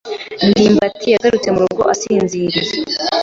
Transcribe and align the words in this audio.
ndimbati 0.49 1.07
yagarutse 1.13 1.49
mu 1.53 1.59
rugo, 1.63 1.81
asinziriye. 1.93 2.59